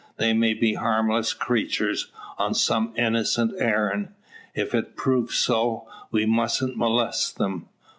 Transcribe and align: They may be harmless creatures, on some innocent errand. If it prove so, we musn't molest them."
They 0.17 0.33
may 0.33 0.55
be 0.55 0.73
harmless 0.73 1.31
creatures, 1.35 2.07
on 2.39 2.55
some 2.55 2.91
innocent 2.97 3.53
errand. 3.59 4.07
If 4.55 4.73
it 4.73 4.95
prove 4.97 5.31
so, 5.31 5.85
we 6.09 6.25
musn't 6.25 6.75
molest 6.75 7.37
them." 7.37 7.69